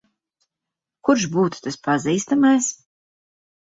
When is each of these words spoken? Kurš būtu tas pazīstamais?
Kurš 1.09 1.27
būtu 1.37 1.63
tas 1.69 1.79
pazīstamais? 1.87 2.75